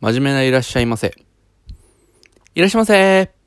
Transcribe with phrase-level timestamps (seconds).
[0.00, 1.14] 真面目ないらっしゃいませ。
[2.54, 3.37] いらっしゃいませ